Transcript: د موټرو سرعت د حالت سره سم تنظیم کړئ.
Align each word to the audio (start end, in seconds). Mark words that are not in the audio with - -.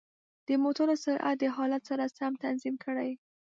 د 0.47 0.49
موټرو 0.63 0.95
سرعت 1.03 1.35
د 1.39 1.45
حالت 1.55 1.81
سره 1.89 2.05
سم 2.17 2.33
تنظیم 2.43 2.75
کړئ. 2.83 3.11